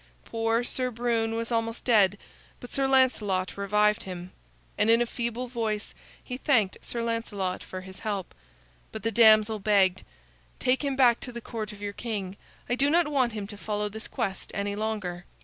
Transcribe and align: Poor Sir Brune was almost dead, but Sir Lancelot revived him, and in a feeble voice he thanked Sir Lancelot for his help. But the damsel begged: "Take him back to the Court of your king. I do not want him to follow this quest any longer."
Poor 0.25 0.63
Sir 0.63 0.89
Brune 0.89 1.35
was 1.35 1.51
almost 1.51 1.85
dead, 1.85 2.17
but 2.59 2.71
Sir 2.71 2.87
Lancelot 2.87 3.55
revived 3.55 4.01
him, 4.01 4.31
and 4.75 4.89
in 4.89 4.99
a 4.99 5.05
feeble 5.05 5.47
voice 5.47 5.93
he 6.23 6.37
thanked 6.37 6.79
Sir 6.81 7.03
Lancelot 7.03 7.61
for 7.61 7.81
his 7.81 7.99
help. 7.99 8.33
But 8.91 9.03
the 9.03 9.11
damsel 9.11 9.59
begged: 9.59 10.01
"Take 10.57 10.83
him 10.83 10.95
back 10.95 11.19
to 11.19 11.31
the 11.31 11.39
Court 11.39 11.71
of 11.71 11.83
your 11.83 11.93
king. 11.93 12.35
I 12.67 12.73
do 12.73 12.89
not 12.89 13.09
want 13.09 13.33
him 13.33 13.45
to 13.45 13.57
follow 13.57 13.89
this 13.89 14.07
quest 14.07 14.49
any 14.55 14.75
longer." 14.75 15.25